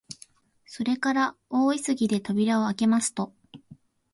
[0.65, 3.35] それから大急ぎで扉をあけますと、